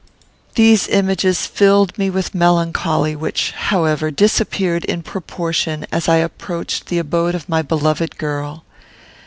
These 0.55 0.87
images 0.87 1.45
filled 1.45 1.95
me 1.95 2.09
with 2.09 2.33
melancholy, 2.33 3.15
which, 3.15 3.51
however, 3.51 4.09
disappeared 4.09 4.83
in 4.85 5.03
proportion 5.03 5.85
as 5.91 6.09
I 6.09 6.15
approached 6.17 6.87
the 6.87 6.97
abode 6.97 7.35
of 7.35 7.47
my 7.47 7.61
beloved 7.61 8.17
girl. 8.17 8.63